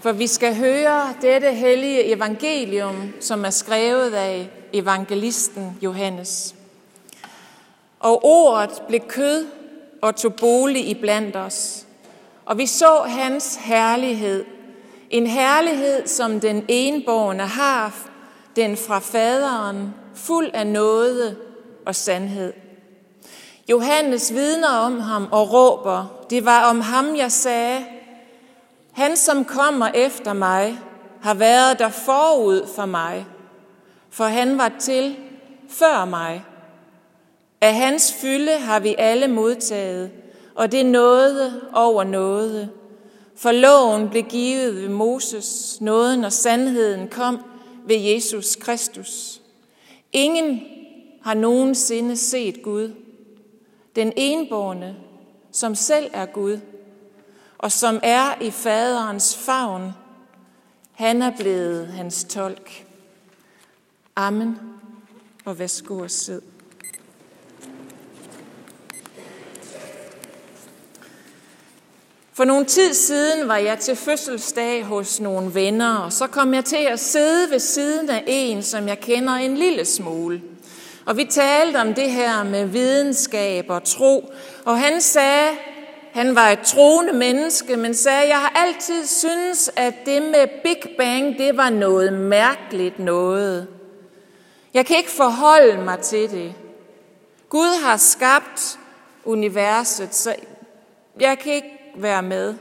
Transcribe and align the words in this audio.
for 0.00 0.12
vi 0.12 0.26
skal 0.26 0.56
høre 0.56 1.14
dette 1.22 1.52
hellige 1.52 2.04
evangelium, 2.04 3.12
som 3.20 3.44
er 3.44 3.50
skrevet 3.50 4.14
af 4.14 4.50
evangelisten 4.72 5.78
Johannes. 5.82 6.54
Og 8.00 8.24
ordet 8.24 8.82
blev 8.88 9.00
kød 9.00 9.46
og 10.02 10.16
tog 10.16 10.34
bolig 10.34 10.88
i 10.88 10.94
blandt 10.94 11.36
os, 11.36 11.86
og 12.44 12.58
vi 12.58 12.66
så 12.66 13.02
hans 13.06 13.56
herlighed, 13.56 14.44
en 15.10 15.26
herlighed, 15.26 16.06
som 16.06 16.40
den 16.40 16.64
enborgne 16.68 17.42
har, 17.42 18.08
den 18.56 18.76
fra 18.76 18.98
faderen, 18.98 19.94
fuld 20.14 20.50
af 20.54 20.66
nåde 20.66 21.36
og 21.86 21.94
sandhed. 21.94 22.52
Johannes 23.68 24.34
vidner 24.34 24.68
om 24.68 25.00
ham 25.00 25.28
og 25.32 25.52
råber, 25.52 26.24
det 26.30 26.44
var 26.44 26.70
om 26.70 26.80
ham, 26.80 27.16
jeg 27.16 27.32
sagde, 27.32 27.84
han 28.92 29.16
som 29.16 29.44
kommer 29.44 29.88
efter 29.94 30.32
mig, 30.32 30.78
har 31.22 31.34
været 31.34 31.78
der 31.78 31.88
forud 31.88 32.66
for 32.74 32.86
mig, 32.86 33.26
for 34.10 34.24
han 34.24 34.58
var 34.58 34.72
til 34.78 35.16
før 35.68 36.04
mig. 36.04 36.44
Af 37.60 37.74
hans 37.74 38.12
fylde 38.12 38.52
har 38.52 38.80
vi 38.80 38.94
alle 38.98 39.28
modtaget, 39.28 40.10
og 40.54 40.72
det 40.72 40.86
nåde 40.86 41.60
over 41.72 42.04
nåde. 42.04 42.68
For 43.36 43.52
loven 43.52 44.08
blev 44.08 44.22
givet 44.22 44.76
ved 44.76 44.88
Moses, 44.88 45.80
nåden 45.80 46.24
og 46.24 46.32
sandheden 46.32 47.08
kom 47.08 47.38
ved 47.86 47.96
Jesus 47.96 48.56
Kristus. 48.56 49.40
Ingen 50.12 50.60
har 51.22 51.34
nogensinde 51.34 52.16
set 52.16 52.62
Gud, 52.62 52.92
den 53.96 54.12
enborne, 54.16 54.96
som 55.52 55.74
selv 55.74 56.10
er 56.12 56.26
Gud, 56.26 56.58
og 57.62 57.72
som 57.72 58.00
er 58.02 58.34
i 58.40 58.50
faderens 58.50 59.36
favn. 59.36 59.92
Han 60.92 61.22
er 61.22 61.30
blevet 61.38 61.86
hans 61.86 62.24
tolk. 62.24 62.84
Amen. 64.16 64.58
Og 65.44 65.58
værsgo 65.58 65.98
og 65.98 66.10
sid. 66.10 66.40
For 72.32 72.44
nogle 72.44 72.64
tid 72.64 72.94
siden 72.94 73.48
var 73.48 73.56
jeg 73.56 73.78
til 73.78 73.96
fødselsdag 73.96 74.84
hos 74.84 75.20
nogle 75.20 75.54
venner, 75.54 75.96
og 75.96 76.12
så 76.12 76.26
kom 76.26 76.54
jeg 76.54 76.64
til 76.64 76.76
at 76.76 77.00
sidde 77.00 77.50
ved 77.50 77.58
siden 77.58 78.10
af 78.10 78.24
en, 78.26 78.62
som 78.62 78.88
jeg 78.88 79.00
kender 79.00 79.32
en 79.32 79.56
lille 79.56 79.84
smule. 79.84 80.42
Og 81.06 81.16
vi 81.16 81.24
talte 81.24 81.76
om 81.76 81.94
det 81.94 82.10
her 82.10 82.42
med 82.42 82.66
videnskab 82.66 83.64
og 83.68 83.84
tro, 83.84 84.32
og 84.64 84.78
han 84.78 85.00
sagde, 85.00 85.48
han 86.12 86.34
var 86.34 86.48
et 86.48 86.60
troende 86.60 87.12
menneske, 87.12 87.76
men 87.76 87.94
sagde, 87.94 88.28
jeg 88.28 88.40
har 88.40 88.52
altid 88.66 89.06
syntes, 89.06 89.70
at 89.76 89.94
det 90.06 90.22
med 90.22 90.48
Big 90.62 90.96
Bang, 90.98 91.38
det 91.38 91.56
var 91.56 91.70
noget 91.70 92.12
mærkeligt 92.12 92.98
noget. 92.98 93.66
Jeg 94.74 94.86
kan 94.86 94.96
ikke 94.96 95.10
forholde 95.10 95.84
mig 95.84 95.98
til 95.98 96.30
det. 96.30 96.54
Gud 97.48 97.82
har 97.84 97.96
skabt 97.96 98.78
universet, 99.24 100.14
så 100.14 100.34
jeg 101.20 101.38
kan 101.38 101.52
ikke 101.52 101.92
være 101.96 102.22
med. 102.22 102.54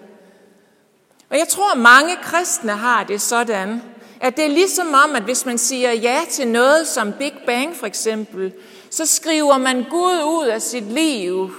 Og 1.29 1.37
jeg 1.37 1.47
tror, 1.47 1.75
mange 1.75 2.15
kristne 2.21 2.71
har 2.71 3.03
det 3.03 3.21
sådan, 3.21 3.81
at 4.21 4.37
det 4.37 4.45
er 4.45 4.49
ligesom 4.49 4.87
om, 4.87 5.15
at 5.15 5.23
hvis 5.23 5.45
man 5.45 5.57
siger 5.57 5.91
ja 5.91 6.19
til 6.29 6.47
noget 6.47 6.87
som 6.87 7.13
Big 7.13 7.33
Bang 7.45 7.75
for 7.75 7.85
eksempel, 7.85 8.53
så 8.89 9.05
skriver 9.05 9.57
man 9.57 9.85
Gud 9.89 10.23
ud 10.23 10.47
af 10.47 10.61
sit 10.61 10.91
liv. 10.91 11.51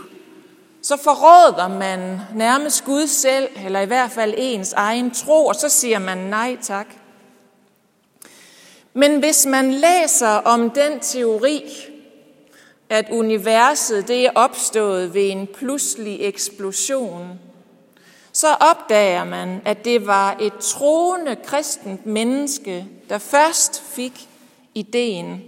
Så 0.90 0.96
forråder 0.96 1.68
man 1.68 2.20
nærmest 2.34 2.84
Gud 2.84 3.06
selv, 3.06 3.48
eller 3.64 3.80
i 3.80 3.86
hvert 3.86 4.10
fald 4.10 4.34
ens 4.36 4.72
egen 4.72 5.10
tro, 5.10 5.46
og 5.46 5.54
så 5.54 5.68
siger 5.68 5.98
man 5.98 6.18
nej 6.18 6.56
tak. 6.62 6.86
Men 8.94 9.18
hvis 9.18 9.46
man 9.46 9.74
læser 9.74 10.28
om 10.28 10.70
den 10.70 11.00
teori, 11.00 11.62
at 12.88 13.06
universet 13.10 14.08
det 14.08 14.26
er 14.26 14.30
opstået 14.34 15.14
ved 15.14 15.30
en 15.30 15.46
pludselig 15.46 16.18
eksplosion, 16.20 17.40
så 18.32 18.56
opdager 18.60 19.24
man, 19.24 19.62
at 19.64 19.84
det 19.84 20.06
var 20.06 20.36
et 20.40 20.54
troende 20.54 21.36
kristent 21.44 22.06
menneske, 22.06 22.86
der 23.08 23.18
først 23.18 23.82
fik 23.82 24.28
ideen 24.74 25.42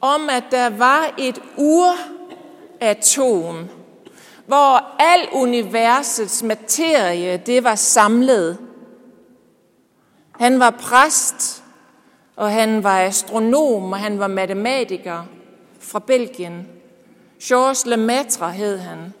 om, 0.00 0.30
at 0.30 0.44
der 0.50 0.70
var 0.70 1.14
et 1.18 1.42
uratom, 1.56 3.68
hvor 4.46 4.94
al 4.98 5.28
universets 5.32 6.42
materie, 6.42 7.36
det 7.36 7.64
var 7.64 7.74
samlet. 7.74 8.58
Han 10.38 10.60
var 10.60 10.70
præst, 10.70 11.62
og 12.36 12.52
han 12.52 12.84
var 12.84 13.00
astronom, 13.00 13.92
og 13.92 13.98
han 13.98 14.18
var 14.18 14.26
matematiker 14.26 15.24
fra 15.80 15.98
Belgien. 15.98 16.68
Georges 17.42 17.86
Lemaitre 17.86 18.50
hed 18.50 18.78
han. 18.78 19.14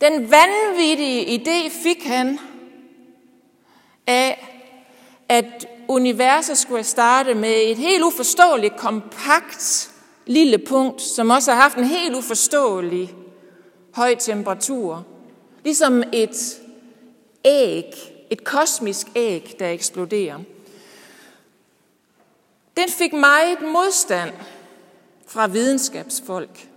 Den 0.00 0.30
vanvittige 0.30 1.38
idé 1.38 1.82
fik 1.82 2.04
han 2.04 2.38
af, 4.06 4.46
at 5.28 5.66
universet 5.88 6.58
skulle 6.58 6.84
starte 6.84 7.34
med 7.34 7.70
et 7.70 7.76
helt 7.76 8.04
uforståeligt, 8.04 8.76
kompakt 8.76 9.90
lille 10.26 10.58
punkt, 10.58 11.02
som 11.02 11.30
også 11.30 11.52
har 11.52 11.62
haft 11.62 11.76
en 11.76 11.84
helt 11.84 12.16
uforståelig 12.16 13.14
høj 13.92 14.14
temperatur. 14.14 15.04
Ligesom 15.64 16.02
et 16.12 16.60
æg, 17.44 17.94
et 18.30 18.44
kosmisk 18.44 19.06
æg, 19.16 19.56
der 19.58 19.68
eksploderer. 19.68 20.38
Den 22.76 22.88
fik 22.88 23.12
meget 23.12 23.58
modstand 23.62 24.30
fra 25.26 25.46
videnskabsfolk, 25.46 26.68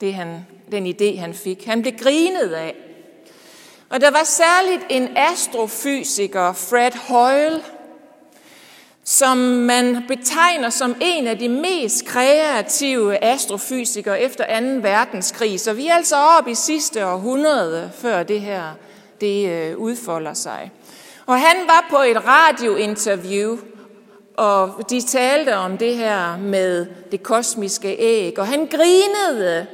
det 0.00 0.14
han, 0.14 0.46
den 0.70 0.86
idé 0.86 1.18
han 1.18 1.34
fik. 1.34 1.64
Han 1.64 1.82
blev 1.82 1.94
grinet 1.98 2.52
af. 2.52 2.74
Og 3.88 4.00
der 4.00 4.10
var 4.10 4.24
særligt 4.24 4.82
en 4.90 5.16
astrofysiker, 5.16 6.52
Fred 6.52 6.92
Hoyle, 6.92 7.62
som 9.10 9.38
man 9.38 10.04
betegner 10.08 10.70
som 10.70 10.96
en 11.00 11.26
af 11.26 11.38
de 11.38 11.48
mest 11.48 12.04
kreative 12.06 13.24
astrofysikere 13.24 14.20
efter 14.20 14.60
2. 14.60 14.66
verdenskrig. 14.88 15.60
Så 15.60 15.72
vi 15.72 15.86
er 15.86 15.94
altså 15.94 16.16
oppe 16.16 16.50
i 16.50 16.54
sidste 16.54 17.06
århundrede, 17.06 17.90
før 17.98 18.22
det 18.22 18.40
her 18.40 18.62
det 19.20 19.50
øh, 19.50 19.76
udfolder 19.76 20.34
sig. 20.34 20.70
Og 21.26 21.40
han 21.40 21.56
var 21.66 21.86
på 21.90 21.96
et 21.96 22.22
radiointerview, 22.26 23.58
og 24.36 24.90
de 24.90 25.00
talte 25.00 25.56
om 25.56 25.78
det 25.78 25.96
her 25.96 26.36
med 26.36 26.86
det 27.10 27.22
kosmiske 27.22 27.96
æg, 27.98 28.38
og 28.38 28.46
han 28.46 28.66
grinede 28.66 29.66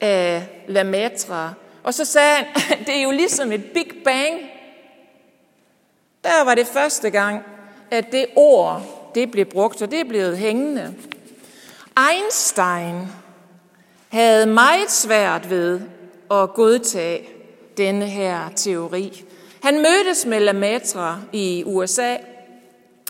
af 0.00 0.48
Lemaitre, 0.68 1.54
og 1.82 1.94
så 1.94 2.04
sagde 2.04 2.34
han, 2.34 2.78
det 2.86 2.96
er 2.98 3.02
jo 3.02 3.10
ligesom 3.10 3.52
et 3.52 3.64
Big 3.64 3.90
Bang. 4.04 4.34
Der 6.24 6.44
var 6.44 6.54
det 6.54 6.66
første 6.66 7.10
gang, 7.10 7.42
at 7.90 8.12
det 8.12 8.26
ord, 8.36 8.82
det 9.14 9.30
blev 9.30 9.44
brugt, 9.44 9.82
og 9.82 9.90
det 9.90 10.00
er 10.00 10.04
blevet 10.04 10.38
hængende. 10.38 10.94
Einstein 12.10 13.08
havde 14.08 14.46
meget 14.46 14.90
svært 14.90 15.50
ved 15.50 15.80
at 16.30 16.54
godtage 16.54 17.28
denne 17.76 18.06
her 18.06 18.48
teori. 18.56 19.24
Han 19.62 19.76
mødtes 19.76 20.26
med 20.26 20.40
Lemaitre 20.40 21.22
i 21.32 21.64
USA, 21.66 22.16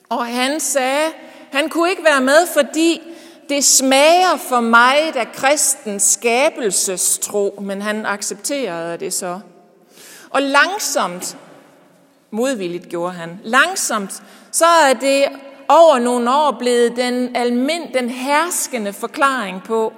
og 0.08 0.26
han 0.26 0.60
sagde, 0.60 1.06
han 1.52 1.68
kunne 1.68 1.90
ikke 1.90 2.04
være 2.04 2.20
med, 2.20 2.46
fordi 2.54 3.02
det 3.48 3.64
smager 3.64 4.36
for 4.36 4.60
mig 4.60 5.16
af 5.16 5.32
kristens 5.32 6.02
skabelsestro, 6.02 7.58
men 7.62 7.82
han 7.82 8.06
accepterede 8.06 8.98
det 8.98 9.12
så. 9.12 9.40
Og 10.30 10.42
langsomt, 10.42 11.36
modvilligt 12.30 12.88
gjorde 12.88 13.12
han, 13.12 13.40
langsomt, 13.44 14.22
så 14.56 14.66
er 14.66 14.92
det 14.92 15.24
over 15.68 15.98
nogle 15.98 16.30
år 16.30 16.56
blevet 16.58 16.96
den, 16.96 17.36
almind, 17.36 17.92
den 17.94 18.10
herskende 18.10 18.92
forklaring 18.92 19.62
på, 19.62 19.92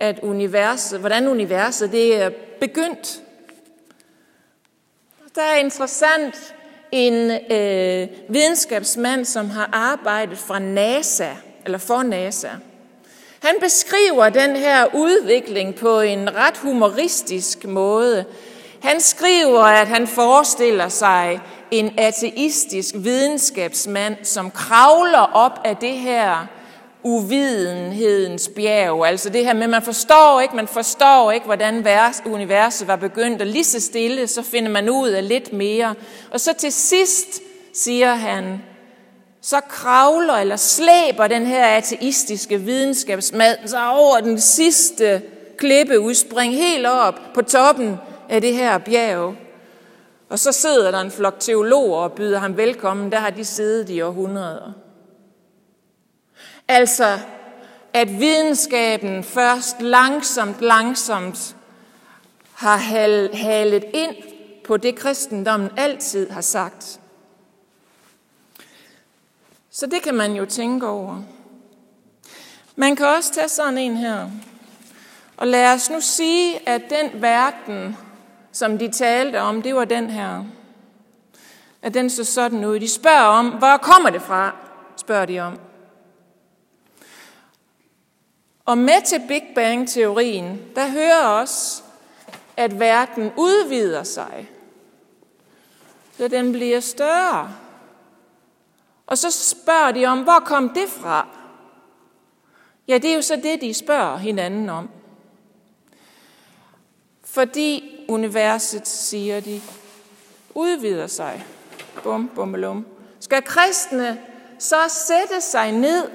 at 0.00 0.18
universet, 0.22 1.00
hvordan 1.00 1.28
universet 1.28 1.92
det 1.92 2.22
er 2.22 2.30
begyndt. 2.60 3.20
Der 5.34 5.42
er 5.42 5.56
interessant 5.56 6.54
en 6.92 7.30
øh, 7.30 8.08
videnskabsmand, 8.28 9.24
som 9.24 9.50
har 9.50 9.70
arbejdet 9.72 10.38
fra 10.38 10.58
NASA, 10.58 11.30
eller 11.64 11.78
for 11.78 12.02
NASA. 12.02 12.50
Han 13.42 13.54
beskriver 13.60 14.28
den 14.28 14.56
her 14.56 14.94
udvikling 14.94 15.74
på 15.74 16.00
en 16.00 16.34
ret 16.34 16.56
humoristisk 16.56 17.64
måde. 17.64 18.24
Han 18.82 19.00
skriver, 19.00 19.62
at 19.62 19.88
han 19.88 20.06
forestiller 20.06 20.88
sig 20.88 21.40
en 21.70 21.94
ateistisk 21.98 22.94
videnskabsmand, 22.98 24.16
som 24.22 24.50
kravler 24.50 25.30
op 25.32 25.60
af 25.64 25.76
det 25.76 25.92
her 25.92 26.46
uvidenhedens 27.02 28.50
bjerg. 28.56 29.06
Altså 29.06 29.30
det 29.30 29.44
her 29.44 29.52
med, 29.52 29.66
man 29.66 29.82
forstår 29.82 30.40
ikke, 30.40 30.56
man 30.56 30.68
forstår 30.68 31.30
ikke, 31.30 31.46
hvordan 31.46 31.86
universet 32.26 32.88
var 32.88 32.96
begyndt, 32.96 33.40
og 33.40 33.46
lige 33.46 33.64
så 33.64 33.80
stille, 33.80 34.26
så 34.26 34.42
finder 34.42 34.70
man 34.70 34.90
ud 34.90 35.08
af 35.08 35.28
lidt 35.28 35.52
mere. 35.52 35.94
Og 36.30 36.40
så 36.40 36.52
til 36.52 36.72
sidst, 36.72 37.40
siger 37.74 38.14
han, 38.14 38.62
så 39.42 39.60
kravler 39.60 40.34
eller 40.34 40.56
slæber 40.56 41.26
den 41.26 41.46
her 41.46 41.66
ateistiske 41.66 42.60
videnskabsmand 42.60 43.58
sig 43.66 43.90
over 43.90 44.20
den 44.20 44.40
sidste 44.40 45.22
klippeudspring 45.58 46.54
helt 46.54 46.86
op 46.86 47.20
på 47.34 47.42
toppen 47.42 47.98
af 48.28 48.40
det 48.40 48.54
her 48.54 48.78
bjerg. 48.78 49.36
Og 50.28 50.38
så 50.38 50.52
sidder 50.52 50.90
der 50.90 51.00
en 51.00 51.10
flok 51.10 51.34
teologer 51.40 51.98
og 51.98 52.12
byder 52.12 52.38
ham 52.38 52.56
velkommen. 52.56 53.12
Der 53.12 53.18
har 53.18 53.30
de 53.30 53.44
siddet 53.44 53.90
i 53.90 54.00
århundreder. 54.00 54.72
Altså, 56.68 57.18
at 57.92 58.20
videnskaben 58.20 59.24
først 59.24 59.80
langsomt, 59.80 60.60
langsomt 60.60 61.56
har 62.54 62.76
halet 63.36 63.84
ind 63.94 64.16
på 64.64 64.76
det, 64.76 64.96
kristendommen 64.96 65.70
altid 65.76 66.30
har 66.30 66.40
sagt. 66.40 67.00
Så 69.70 69.86
det 69.86 70.02
kan 70.02 70.14
man 70.14 70.32
jo 70.32 70.44
tænke 70.44 70.86
over. 70.86 71.22
Man 72.76 72.96
kan 72.96 73.06
også 73.06 73.32
tage 73.32 73.48
sådan 73.48 73.78
en 73.78 73.96
her. 73.96 74.30
Og 75.36 75.46
lad 75.46 75.74
os 75.74 75.90
nu 75.90 76.00
sige, 76.00 76.68
at 76.68 76.82
den 76.90 77.22
verden, 77.22 77.96
som 78.52 78.78
de 78.78 78.88
talte 78.92 79.40
om, 79.40 79.62
det 79.62 79.74
var 79.74 79.84
den 79.84 80.10
her. 80.10 80.44
At 81.82 81.94
den 81.94 82.10
så 82.10 82.24
sådan 82.24 82.64
ud. 82.64 82.80
De 82.80 82.88
spørger 82.88 83.26
om, 83.26 83.48
hvor 83.48 83.76
kommer 83.76 84.10
det 84.10 84.22
fra? 84.22 84.56
Spørger 84.96 85.26
de 85.26 85.40
om. 85.40 85.58
Og 88.64 88.78
med 88.78 89.06
til 89.06 89.22
Big 89.28 89.42
Bang-teorien, 89.54 90.60
der 90.74 90.90
hører 90.90 91.26
også, 91.26 91.82
at 92.56 92.80
verden 92.80 93.32
udvider 93.36 94.02
sig. 94.02 94.50
Så 96.16 96.28
den 96.28 96.52
bliver 96.52 96.80
større. 96.80 97.54
Og 99.06 99.18
så 99.18 99.30
spørger 99.30 99.92
de 99.92 100.06
om, 100.06 100.22
hvor 100.22 100.38
kom 100.38 100.68
det 100.68 100.88
fra? 100.88 101.26
Ja, 102.88 102.98
det 102.98 103.10
er 103.10 103.14
jo 103.14 103.22
så 103.22 103.36
det, 103.36 103.60
de 103.60 103.74
spørger 103.74 104.16
hinanden 104.16 104.68
om. 104.68 104.90
Fordi 107.24 107.97
universet, 108.08 108.88
siger 108.88 109.40
de, 109.40 109.60
udvider 110.54 111.06
sig. 111.06 111.44
Bum, 112.02 112.30
bum, 112.34 112.52
bum. 112.52 112.86
Skal 113.20 113.42
kristne 113.42 114.18
så 114.58 114.76
sætte 114.88 115.40
sig 115.40 115.72
ned 115.72 116.08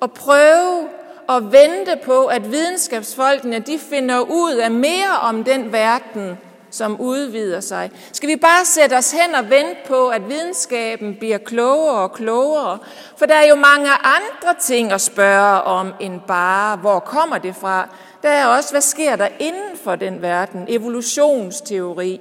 og 0.00 0.12
prøve 0.12 0.88
at 1.28 1.52
vente 1.52 1.98
på, 2.04 2.26
at 2.26 2.50
videnskabsfolkene 2.52 3.58
de 3.58 3.78
finder 3.78 4.20
ud 4.20 4.54
af 4.54 4.70
mere 4.70 5.18
om 5.22 5.44
den 5.44 5.72
verden, 5.72 6.38
som 6.70 7.00
udvider 7.00 7.60
sig. 7.60 7.90
Skal 8.12 8.28
vi 8.28 8.36
bare 8.36 8.64
sætte 8.64 8.94
os 8.94 9.12
hen 9.12 9.34
og 9.34 9.50
vente 9.50 9.76
på, 9.86 10.08
at 10.08 10.28
videnskaben 10.28 11.16
bliver 11.18 11.38
klogere 11.38 12.02
og 12.02 12.12
klogere? 12.12 12.78
For 13.16 13.26
der 13.26 13.34
er 13.34 13.48
jo 13.48 13.54
mange 13.54 13.90
andre 13.90 14.60
ting 14.60 14.92
at 14.92 15.00
spørge 15.00 15.62
om, 15.62 15.92
end 16.00 16.20
bare, 16.26 16.76
hvor 16.76 16.98
kommer 16.98 17.38
det 17.38 17.56
fra? 17.56 17.88
Der 18.26 18.32
er 18.32 18.46
også, 18.46 18.70
hvad 18.70 18.80
sker 18.80 19.16
der 19.16 19.28
inden 19.40 19.76
for 19.76 19.96
den 19.96 20.22
verden? 20.22 20.64
Evolutionsteori, 20.68 22.20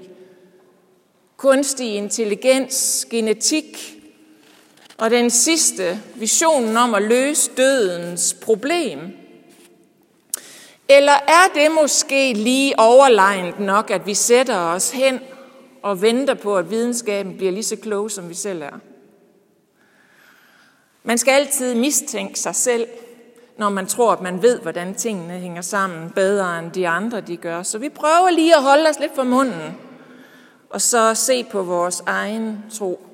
kunstig 1.37 1.95
intelligens, 1.95 3.07
genetik, 3.09 3.95
og 4.97 5.09
den 5.09 5.29
sidste, 5.29 6.01
visionen 6.15 6.77
om 6.77 6.93
at 6.93 7.01
løse 7.01 7.51
dødens 7.57 8.37
problem. 8.41 8.99
Eller 10.89 11.11
er 11.11 11.53
det 11.53 11.71
måske 11.71 12.33
lige 12.33 12.79
overlegnet 12.79 13.59
nok, 13.59 13.91
at 13.91 14.05
vi 14.05 14.13
sætter 14.13 14.57
os 14.57 14.91
hen 14.91 15.19
og 15.81 16.01
venter 16.01 16.33
på, 16.33 16.57
at 16.57 16.69
videnskaben 16.69 17.37
bliver 17.37 17.51
lige 17.51 17.63
så 17.63 17.75
klog, 17.75 18.11
som 18.11 18.29
vi 18.29 18.33
selv 18.33 18.61
er? 18.61 18.79
Man 21.03 21.17
skal 21.17 21.31
altid 21.31 21.75
mistænke 21.75 22.39
sig 22.39 22.55
selv, 22.55 22.87
når 23.57 23.69
man 23.69 23.87
tror, 23.87 24.11
at 24.11 24.21
man 24.21 24.41
ved, 24.41 24.59
hvordan 24.59 24.95
tingene 24.95 25.33
hænger 25.33 25.61
sammen 25.61 26.09
bedre 26.09 26.59
end 26.59 26.71
de 26.71 26.87
andre, 26.87 27.21
de 27.21 27.37
gør. 27.37 27.63
Så 27.63 27.77
vi 27.77 27.89
prøver 27.89 28.29
lige 28.29 28.55
at 28.55 28.63
holde 28.63 28.89
os 28.89 28.99
lidt 28.99 29.15
for 29.15 29.23
munden, 29.23 29.77
og 30.69 30.81
så 30.81 31.13
se 31.13 31.43
på 31.43 31.63
vores 31.63 32.03
egen 32.05 32.65
tro. 32.71 33.05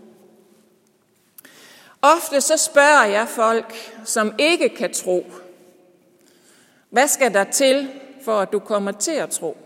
Ofte 2.02 2.42
så 2.42 2.58
spørger 2.58 3.06
jeg 3.06 3.28
folk, 3.28 3.74
som 4.06 4.34
ikke 4.38 4.70
kan 4.70 4.94
tro, 4.94 5.26
hvad 6.90 7.08
skal 7.08 7.34
der 7.34 7.44
til, 7.44 7.90
for 8.26 8.40
at 8.40 8.52
du 8.52 8.60
kommer 8.60 8.92
til 8.92 9.12
at 9.12 9.30
tro? 9.30 9.58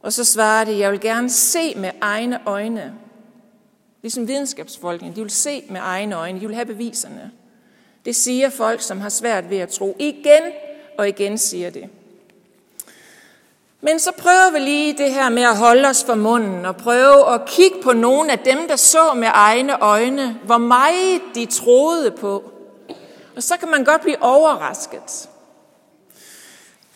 Og 0.00 0.12
så 0.12 0.24
svarer 0.24 0.64
de, 0.64 0.78
jeg 0.78 0.92
vil 0.92 1.00
gerne 1.00 1.30
se 1.30 1.74
med 1.74 1.90
egne 2.00 2.40
øjne. 2.46 2.94
Ligesom 4.02 4.28
videnskabsfolkene, 4.28 5.14
de 5.16 5.20
vil 5.20 5.30
se 5.30 5.64
med 5.70 5.80
egne 5.82 6.16
øjne, 6.16 6.40
de 6.40 6.46
vil 6.46 6.54
have 6.54 6.66
beviserne. 6.66 7.30
Det 8.04 8.16
siger 8.16 8.50
folk, 8.50 8.80
som 8.80 9.00
har 9.00 9.08
svært 9.08 9.50
ved 9.50 9.58
at 9.58 9.68
tro. 9.68 9.96
Igen 9.98 10.42
og 10.98 11.08
igen 11.08 11.38
siger 11.38 11.70
det. 11.70 11.88
Men 13.80 13.98
så 13.98 14.12
prøver 14.18 14.50
vi 14.52 14.58
lige 14.58 14.98
det 14.98 15.12
her 15.12 15.28
med 15.28 15.42
at 15.42 15.56
holde 15.56 15.88
os 15.88 16.04
for 16.04 16.14
munden 16.14 16.64
og 16.64 16.76
prøve 16.76 17.34
at 17.34 17.46
kigge 17.46 17.76
på 17.82 17.92
nogle 17.92 18.32
af 18.32 18.38
dem, 18.38 18.68
der 18.68 18.76
så 18.76 19.14
med 19.14 19.28
egne 19.32 19.80
øjne, 19.80 20.38
hvor 20.44 20.58
meget 20.58 21.20
de 21.34 21.46
troede 21.46 22.10
på. 22.10 22.50
Og 23.36 23.42
så 23.42 23.56
kan 23.56 23.68
man 23.68 23.84
godt 23.84 24.00
blive 24.00 24.22
overrasket. 24.22 25.28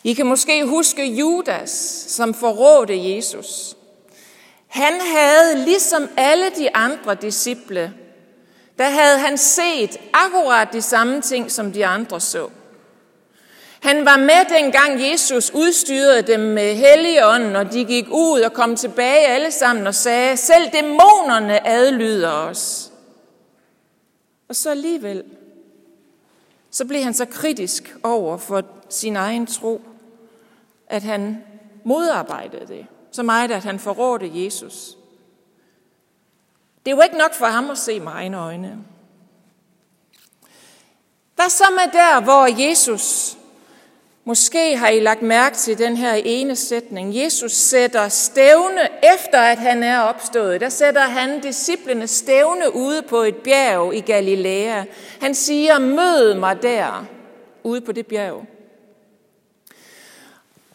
I 0.03 0.13
kan 0.13 0.25
måske 0.25 0.65
huske 0.65 1.05
Judas, 1.05 1.69
som 2.07 2.33
forrådte 2.33 3.15
Jesus. 3.15 3.75
Han 4.67 4.93
havde, 5.01 5.65
ligesom 5.65 6.09
alle 6.17 6.45
de 6.57 6.75
andre 6.75 7.15
disciple, 7.15 7.93
der 8.79 8.89
havde 8.89 9.19
han 9.19 9.37
set 9.37 9.97
akkurat 10.13 10.73
de 10.73 10.81
samme 10.81 11.21
ting, 11.21 11.51
som 11.51 11.71
de 11.71 11.85
andre 11.85 12.19
så. 12.19 12.49
Han 13.79 14.05
var 14.05 14.17
med 14.17 14.49
dengang 14.49 15.09
Jesus 15.11 15.51
udstyrede 15.51 16.21
dem 16.21 16.39
med 16.39 16.75
helligånden, 16.75 17.55
og 17.55 17.71
de 17.71 17.85
gik 17.85 18.05
ud 18.11 18.41
og 18.41 18.53
kom 18.53 18.75
tilbage 18.75 19.27
alle 19.27 19.51
sammen 19.51 19.87
og 19.87 19.95
sagde, 19.95 20.37
selv 20.37 20.71
dæmonerne 20.73 21.67
adlyder 21.67 22.31
os. 22.31 22.91
Og 24.49 24.55
så 24.55 24.69
alligevel, 24.69 25.23
så 26.71 26.85
blev 26.85 27.03
han 27.03 27.13
så 27.13 27.25
kritisk 27.25 27.95
over 28.03 28.37
for 28.37 28.63
sin 28.89 29.15
egen 29.15 29.45
tro, 29.45 29.81
at 30.87 31.03
han 31.03 31.43
modarbejdede 31.83 32.67
det. 32.67 32.85
Så 33.11 33.23
meget, 33.23 33.51
at 33.51 33.63
han 33.63 33.79
forrådte 33.79 34.31
Jesus. 34.33 34.97
Det 36.85 36.97
var 36.97 37.03
ikke 37.03 37.17
nok 37.17 37.33
for 37.33 37.45
ham 37.45 37.69
at 37.69 37.77
se 37.77 37.99
med 37.99 38.11
egne 38.11 38.37
øjne. 38.37 38.77
Hvad 41.35 41.49
så 41.49 41.65
med 41.71 41.93
der, 41.93 42.21
hvor 42.21 42.67
Jesus, 42.67 43.37
måske 44.25 44.77
har 44.77 44.87
I 44.87 44.99
lagt 44.99 45.21
mærke 45.21 45.55
til 45.55 45.77
den 45.77 45.97
her 45.97 46.13
ene 46.13 46.55
sætning, 46.55 47.15
Jesus 47.15 47.51
sætter 47.51 48.07
stævne 48.07 48.81
efter, 49.15 49.39
at 49.39 49.57
han 49.57 49.83
er 49.83 49.99
opstået. 49.99 50.61
Der 50.61 50.69
sætter 50.69 51.01
han 51.01 51.41
disciplene 51.41 52.07
stævne 52.07 52.75
ude 52.75 53.01
på 53.01 53.17
et 53.17 53.35
bjerg 53.35 53.95
i 53.95 53.99
Galilea. 53.99 54.83
Han 55.21 55.35
siger, 55.35 55.79
mød 55.79 56.33
mig 56.33 56.61
der, 56.61 57.05
ude 57.63 57.81
på 57.81 57.91
det 57.91 58.07
bjerg. 58.07 58.45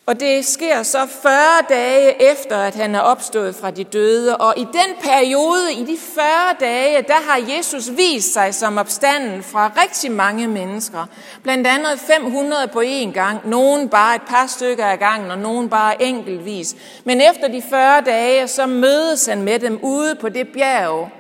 Og 0.06 0.20
det 0.20 0.44
sker 0.44 0.82
så 0.82 1.06
40 1.06 1.32
dage 1.68 2.32
efter, 2.32 2.58
at 2.58 2.74
han 2.74 2.94
er 2.94 3.00
opstået 3.00 3.54
fra 3.54 3.70
de 3.70 3.84
døde. 3.84 4.36
Og 4.36 4.54
i 4.56 4.60
den 4.60 4.96
periode, 5.02 5.72
i 5.72 5.84
de 5.84 5.98
40 5.98 6.24
dage, 6.60 7.02
der 7.02 7.30
har 7.30 7.56
Jesus 7.56 7.96
vist 7.96 8.32
sig 8.32 8.54
som 8.54 8.78
opstanden 8.78 9.42
fra 9.42 9.72
rigtig 9.82 10.12
mange 10.12 10.48
mennesker. 10.48 11.06
Blandt 11.42 11.66
andet 11.66 12.00
500 12.00 12.68
på 12.68 12.80
én 12.80 13.12
gang. 13.12 13.48
Nogen 13.48 13.88
bare 13.88 14.16
et 14.16 14.22
par 14.28 14.46
stykker 14.46 14.86
af 14.86 14.98
gangen, 14.98 15.30
og 15.30 15.38
nogen 15.38 15.68
bare 15.68 16.02
enkeltvis. 16.02 16.76
Men 17.04 17.20
efter 17.20 17.48
de 17.48 17.62
40 17.62 18.00
dage, 18.00 18.48
så 18.48 18.66
mødes 18.66 19.26
han 19.26 19.42
med 19.42 19.58
dem 19.58 19.78
ude 19.82 20.14
på 20.14 20.28
det 20.28 20.48
bjerg 20.48 21.10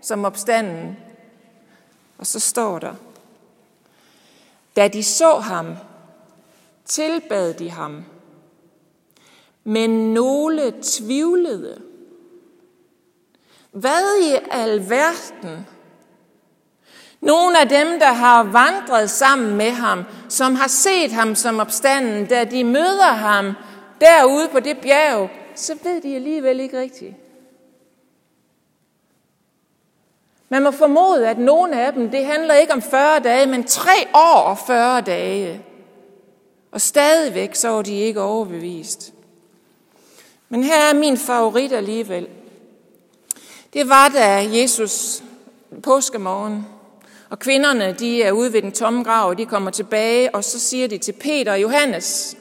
som 0.00 0.24
opstanden. 0.24 0.96
Og 2.18 2.26
så 2.26 2.40
står 2.40 2.78
der, 2.78 2.94
da 4.76 4.88
de 4.88 5.02
så 5.02 5.38
ham, 5.38 5.76
tilbad 6.86 7.54
de 7.54 7.70
ham 7.70 8.04
men 9.66 10.14
nogle 10.14 10.72
tvivlede. 10.82 11.82
Hvad 13.72 14.22
i 14.22 14.34
alverden? 14.50 15.66
Nogle 17.20 17.60
af 17.60 17.68
dem, 17.68 17.98
der 18.00 18.12
har 18.12 18.42
vandret 18.42 19.10
sammen 19.10 19.56
med 19.56 19.70
ham, 19.70 20.04
som 20.28 20.54
har 20.54 20.68
set 20.68 21.12
ham 21.12 21.34
som 21.34 21.60
opstanden, 21.60 22.26
da 22.26 22.44
de 22.44 22.64
møder 22.64 23.12
ham 23.12 23.52
derude 24.00 24.48
på 24.48 24.60
det 24.60 24.78
bjerg, 24.78 25.30
så 25.54 25.78
ved 25.82 26.00
de 26.00 26.14
alligevel 26.14 26.60
ikke 26.60 26.80
rigtigt. 26.80 27.14
Man 30.48 30.62
må 30.62 30.70
formode, 30.70 31.28
at 31.28 31.38
nogle 31.38 31.80
af 31.82 31.92
dem, 31.92 32.10
det 32.10 32.26
handler 32.26 32.54
ikke 32.54 32.72
om 32.72 32.82
40 32.82 33.20
dage, 33.20 33.46
men 33.46 33.64
3 33.64 33.90
år 34.14 34.40
og 34.40 34.58
40 34.58 35.00
dage. 35.00 35.62
Og 36.72 36.80
stadigvæk 36.80 37.54
så 37.54 37.68
var 37.68 37.82
de 37.82 37.94
ikke 37.94 38.20
overbevist. 38.20 39.15
Men 40.48 40.64
her 40.64 40.90
er 40.90 40.94
min 40.94 41.16
favorit 41.16 41.72
alligevel. 41.72 42.28
Det 43.72 43.88
var, 43.88 44.08
da 44.08 44.48
Jesus 44.52 45.22
påskemorgen, 45.82 46.66
og 47.30 47.38
kvinderne 47.38 47.92
de 47.98 48.22
er 48.22 48.32
ude 48.32 48.52
ved 48.52 48.62
den 48.62 48.72
tomme 48.72 49.02
grav, 49.02 49.28
og 49.28 49.38
de 49.38 49.46
kommer 49.46 49.70
tilbage, 49.70 50.34
og 50.34 50.44
så 50.44 50.60
siger 50.60 50.88
de 50.88 50.98
til 50.98 51.12
Peter 51.12 51.52
og 51.52 51.62
Johannes, 51.62 52.36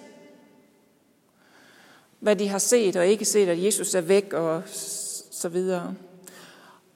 hvad 2.20 2.36
de 2.36 2.48
har 2.48 2.58
set 2.58 2.96
og 2.96 3.08
ikke 3.08 3.26
set, 3.26 3.50
at 3.50 3.64
Jesus 3.64 3.96
er 3.96 4.02
væk 4.02 4.34
og 4.34 4.62
så 5.32 5.50
videre. 5.50 5.94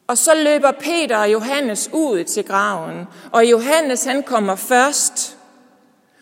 Og 0.08 0.18
så 0.18 0.34
løber 0.34 0.72
Peter 0.72 1.18
og 1.18 1.32
Johannes 1.32 1.90
ud 1.94 2.24
til 2.24 2.44
graven, 2.44 3.08
og 3.32 3.46
Johannes 3.46 4.04
han 4.04 4.24
kommer 4.24 4.56
først. 4.56 5.38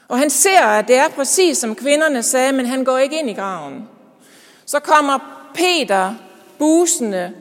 Og 0.07 0.19
han 0.19 0.29
ser, 0.29 0.61
at 0.61 0.87
det 0.87 0.95
er 0.95 1.09
præcis 1.09 1.57
som 1.57 1.75
kvinderne 1.75 2.23
sagde, 2.23 2.51
men 2.51 2.65
han 2.65 2.83
går 2.83 2.97
ikke 2.97 3.19
ind 3.19 3.29
i 3.29 3.33
graven. 3.33 3.87
Så 4.67 4.79
kommer 4.79 5.49
Peter 5.53 6.15
busende. 6.59 7.33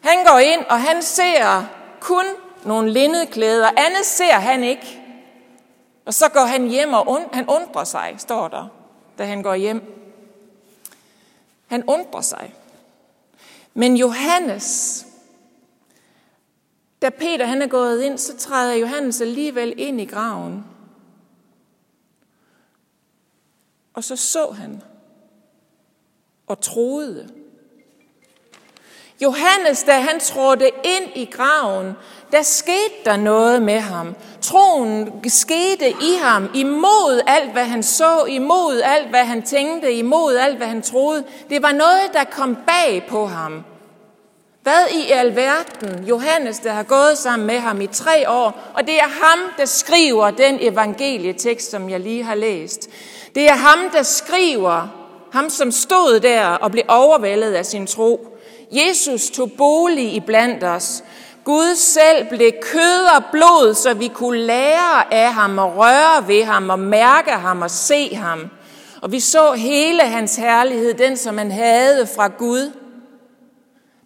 Han 0.00 0.24
går 0.24 0.38
ind, 0.38 0.64
og 0.64 0.80
han 0.80 1.02
ser 1.02 1.66
kun 2.00 2.24
nogle 2.64 2.92
linnedklæder. 2.92 3.68
Andet 3.68 4.04
ser 4.04 4.32
han 4.32 4.64
ikke. 4.64 5.00
Og 6.04 6.14
så 6.14 6.28
går 6.28 6.44
han 6.44 6.68
hjem, 6.68 6.92
og 6.92 7.08
und, 7.08 7.24
han 7.32 7.48
undrer 7.48 7.84
sig, 7.84 8.14
står 8.18 8.48
der, 8.48 8.68
da 9.18 9.24
han 9.24 9.42
går 9.42 9.54
hjem. 9.54 9.82
Han 11.66 11.84
undrer 11.86 12.20
sig. 12.20 12.54
Men 13.74 13.96
Johannes, 13.96 15.06
da 17.02 17.10
Peter 17.10 17.46
han 17.46 17.62
er 17.62 17.66
gået 17.66 18.02
ind, 18.02 18.18
så 18.18 18.36
træder 18.36 18.74
Johannes 18.74 19.20
alligevel 19.20 19.74
ind 19.76 20.00
i 20.00 20.04
graven. 20.04 20.64
Og 23.94 24.04
så 24.04 24.16
så 24.16 24.50
han 24.50 24.82
og 26.52 26.60
troede. 26.60 27.28
Johannes, 29.22 29.82
da 29.82 29.92
han 29.92 30.20
trådte 30.20 30.70
ind 30.84 31.10
i 31.14 31.24
graven, 31.24 31.92
der 32.32 32.42
skete 32.42 32.94
der 33.04 33.16
noget 33.16 33.62
med 33.62 33.80
ham. 33.80 34.14
Troen 34.40 35.22
skete 35.28 35.90
i 35.90 36.18
ham, 36.22 36.50
imod 36.54 37.20
alt, 37.26 37.52
hvad 37.52 37.64
han 37.64 37.82
så, 37.82 38.24
imod 38.24 38.80
alt, 38.84 39.08
hvad 39.08 39.24
han 39.24 39.42
tænkte, 39.42 39.92
imod 39.92 40.36
alt, 40.36 40.56
hvad 40.56 40.66
han 40.66 40.82
troede. 40.82 41.24
Det 41.50 41.62
var 41.62 41.72
noget, 41.72 42.10
der 42.12 42.24
kom 42.24 42.56
bag 42.66 43.06
på 43.08 43.26
ham. 43.26 43.64
Hvad 44.62 44.86
i 44.94 45.10
alverden, 45.10 46.04
Johannes, 46.04 46.58
der 46.58 46.72
har 46.72 46.82
gået 46.82 47.18
sammen 47.18 47.46
med 47.46 47.58
ham 47.58 47.80
i 47.80 47.86
tre 47.86 48.30
år, 48.30 48.72
og 48.74 48.86
det 48.86 48.94
er 48.94 49.08
ham, 49.24 49.38
der 49.58 49.64
skriver 49.64 50.30
den 50.30 50.58
evangelietekst, 50.60 51.70
som 51.70 51.90
jeg 51.90 52.00
lige 52.00 52.22
har 52.22 52.34
læst. 52.34 52.88
Det 53.34 53.48
er 53.48 53.54
ham, 53.54 53.90
der 53.92 54.02
skriver, 54.02 55.01
ham 55.32 55.50
som 55.50 55.72
stod 55.72 56.20
der 56.20 56.46
og 56.46 56.70
blev 56.70 56.84
overvældet 56.88 57.52
af 57.52 57.66
sin 57.66 57.86
tro. 57.86 58.38
Jesus 58.70 59.30
tog 59.30 59.52
bolig 59.58 60.14
i 60.14 60.20
blandt 60.20 60.64
os. 60.64 61.04
Gud 61.44 61.76
selv 61.76 62.28
blev 62.28 62.52
kød 62.62 63.16
og 63.16 63.24
blod, 63.32 63.74
så 63.74 63.94
vi 63.94 64.08
kunne 64.08 64.38
lære 64.38 65.14
af 65.14 65.34
ham 65.34 65.58
og 65.58 65.76
røre 65.76 66.28
ved 66.28 66.44
ham 66.44 66.70
og 66.70 66.78
mærke 66.78 67.30
ham 67.30 67.62
og 67.62 67.70
se 67.70 68.14
ham. 68.14 68.50
Og 69.02 69.12
vi 69.12 69.20
så 69.20 69.52
hele 69.52 70.02
hans 70.02 70.36
herlighed, 70.36 70.94
den 70.94 71.16
som 71.16 71.38
han 71.38 71.50
havde 71.50 72.06
fra 72.06 72.28
Gud. 72.28 72.72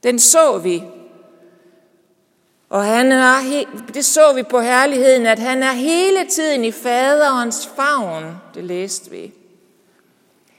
Den 0.03 0.19
så 0.19 0.59
vi. 0.59 0.83
Og 2.71 2.85
han 2.85 3.13
er, 3.13 3.65
det 3.95 4.05
så 4.05 4.33
vi 4.33 4.43
på 4.43 4.61
herligheden, 4.61 5.27
at 5.27 5.39
han 5.39 5.63
er 5.63 5.73
hele 5.73 6.27
tiden 6.31 6.65
i 6.65 6.73
faderens 6.73 7.71
favn. 7.77 8.25
Det 8.55 8.65
læste 8.65 9.11
vi. 9.11 9.33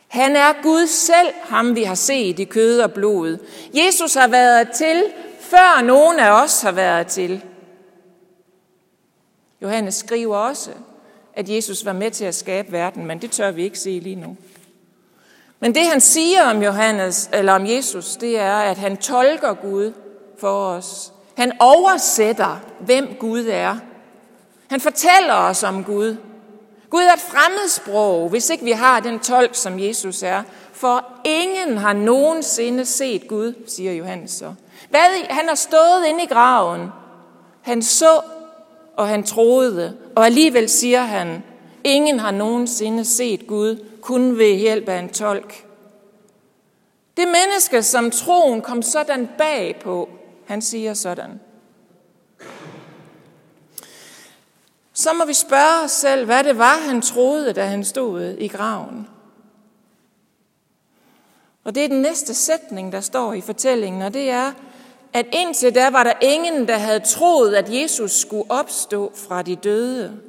Han 0.08 0.36
er 0.36 0.62
Gud 0.64 0.88
selv, 0.88 1.34
ham 1.44 1.76
vi 1.76 1.84
har 1.84 1.96
set 1.96 2.40
i 2.40 2.44
kød 2.44 2.80
og 2.80 2.94
blod. 2.94 3.38
Jesus 3.74 4.14
har 4.14 4.28
været 4.28 4.68
til, 4.76 5.04
før 5.40 5.82
nogen 5.82 6.20
af 6.20 6.44
os 6.44 6.62
har 6.62 6.72
været 6.72 7.08
til. 7.08 7.44
Johannes 9.62 9.96
skriver 9.96 10.38
også, 10.38 10.72
at 11.34 11.50
Jesus 11.50 11.86
var 11.86 11.94
med 11.94 12.12
til 12.12 12.26
at 12.26 12.36
skabe 12.36 12.72
verden, 12.72 13.06
men 13.06 13.22
det 13.22 13.32
tør 13.32 13.52
vi 13.52 13.64
ikke 13.64 13.80
se 13.80 14.00
lige 14.00 14.16
nu. 14.16 14.38
Men 15.60 15.76
det 15.76 15.86
han 15.86 16.02
siger 16.02 16.44
om 16.44 16.64
Johannes 16.64 17.30
eller 17.34 17.54
om 17.54 17.68
Jesus, 17.68 18.16
det 18.16 18.40
er, 18.40 18.56
at 18.56 18.78
han 18.78 18.98
tolker 18.98 19.54
Gud 19.54 19.94
for 20.40 20.68
os. 20.68 21.14
Han 21.38 21.52
oversætter, 21.60 22.60
hvem 22.80 23.16
Gud 23.20 23.46
er. 23.46 23.78
Han 24.70 24.82
fortæller 24.82 25.34
os 25.34 25.64
om 25.64 25.84
Gud. 25.84 26.18
Gud 26.90 27.02
er 27.02 27.14
et 27.14 27.20
fremmedsprog, 27.20 28.30
hvis 28.30 28.50
ikke 28.50 28.64
vi 28.64 28.72
har 28.72 29.00
den 29.00 29.20
tolk, 29.20 29.56
som 29.56 29.80
Jesus 29.80 30.24
er. 30.24 30.44
For 30.74 31.06
ingen 31.26 31.78
har 31.78 31.94
nogensinde 31.94 32.86
set 32.86 33.28
Gud, 33.28 33.54
siger 33.68 33.92
Johannes 33.92 34.32
så. 34.32 34.54
Hvad, 34.90 35.26
han 35.30 35.48
har 35.48 35.56
stået 35.56 36.06
inde 36.08 36.24
i 36.24 36.28
graven. 36.28 36.88
Han 37.62 37.82
så, 37.82 38.22
og 38.96 39.08
han 39.08 39.24
troede. 39.24 39.98
Og 40.16 40.26
alligevel 40.26 40.70
siger 40.70 41.02
han, 41.02 41.44
ingen 41.84 42.20
har 42.20 42.32
nogensinde 42.32 43.06
set 43.06 43.48
Gud, 43.48 43.84
kun 44.02 44.38
ved 44.38 44.56
hjælp 44.56 44.90
af 44.90 45.00
en 45.00 45.10
tolk. 45.10 45.66
Det 47.18 47.28
menneske, 47.28 47.84
som 47.84 48.12
troen 48.12 48.62
kom 48.62 48.82
sådan 48.82 49.30
bag 49.38 49.80
på, 49.84 50.10
han 50.46 50.62
siger 50.62 50.94
sådan. 50.94 51.40
Så 54.98 55.14
må 55.14 55.26
vi 55.26 55.34
spørge 55.34 55.84
os 55.84 55.92
selv, 55.92 56.26
hvad 56.26 56.44
det 56.44 56.58
var, 56.58 56.78
han 56.78 57.02
troede, 57.02 57.54
da 57.54 57.66
han 57.66 57.84
stod 57.84 58.36
i 58.40 58.48
graven. 58.48 59.08
Og 61.64 61.76
det 61.76 61.84
er 61.84 61.88
den 61.88 62.02
næste 62.02 62.34
sætning, 62.34 62.92
der 62.92 63.02
står 63.02 63.34
i 63.34 63.42
fortællingen, 63.42 64.02
og 64.02 64.14
det 64.14 64.30
er, 64.30 64.52
at 65.14 65.26
indtil 65.34 65.76
da 65.76 65.90
var 65.90 66.04
der 66.04 66.14
ingen, 66.22 66.68
der 66.68 66.78
havde 66.78 67.00
troet, 67.00 67.56
at 67.56 67.74
Jesus 67.74 68.12
skulle 68.12 68.52
opstå 68.52 69.12
fra 69.16 69.42
de 69.42 69.56
døde. 69.56 70.20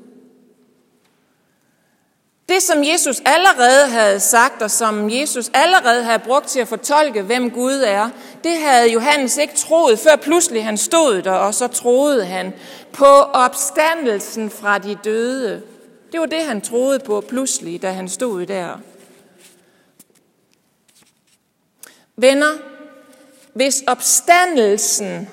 Det, 2.49 2.63
som 2.63 2.85
Jesus 2.85 3.23
allerede 3.25 3.89
havde 3.89 4.21
sagt, 4.21 4.63
og 4.63 4.71
som 4.71 5.11
Jesus 5.11 5.51
allerede 5.55 6.05
havde 6.05 6.19
brugt 6.19 6.47
til 6.47 6.61
at 6.61 6.69
fortolke, 6.69 7.23
hvem 7.23 7.51
Gud 7.51 7.83
er, 7.87 8.11
det 8.45 8.59
havde 8.59 8.93
Johannes 8.93 9.37
ikke 9.37 9.55
troet, 9.57 9.99
før 9.99 10.17
pludselig 10.17 10.65
han 10.65 10.77
stod 10.77 11.23
der, 11.23 11.33
og 11.33 11.55
så 11.55 11.67
troede 11.67 12.25
han 12.25 12.53
på 12.93 13.07
opstandelsen 13.17 14.51
fra 14.51 14.79
de 14.79 14.99
døde. 15.05 15.63
Det 16.13 16.21
var 16.21 16.27
det, 16.27 16.43
han 16.43 16.61
troede 16.61 16.99
på 16.99 17.21
pludselig, 17.21 17.83
da 17.83 17.91
han 17.91 18.09
stod 18.09 18.47
der. 18.47 18.81
Venner, 22.17 22.53
hvis 23.53 23.83
opstandelsen, 23.87 25.29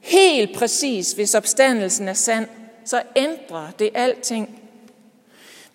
helt 0.00 0.56
præcis, 0.56 1.12
hvis 1.12 1.34
opstandelsen 1.34 2.08
er 2.08 2.14
sand, 2.14 2.48
så 2.84 3.02
ændrer 3.16 3.70
det 3.78 3.90
alting. 3.94 4.63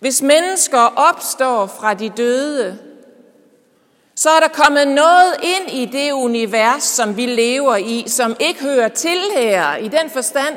Hvis 0.00 0.22
mennesker 0.22 0.78
opstår 0.78 1.66
fra 1.66 1.94
de 1.94 2.08
døde, 2.08 2.78
så 4.14 4.30
er 4.30 4.40
der 4.40 4.48
kommet 4.48 4.88
noget 4.88 5.34
ind 5.42 5.70
i 5.70 5.84
det 5.84 6.12
univers, 6.12 6.82
som 6.82 7.16
vi 7.16 7.26
lever 7.26 7.76
i, 7.76 8.04
som 8.06 8.36
ikke 8.40 8.62
hører 8.62 8.88
til 8.88 9.18
her, 9.36 9.76
i 9.76 9.88
den 9.88 10.10
forstand, 10.10 10.56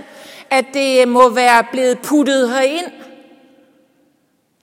at 0.50 0.66
det 0.74 1.08
må 1.08 1.30
være 1.30 1.64
blevet 1.72 2.00
puttet 2.00 2.50
herind. 2.50 2.92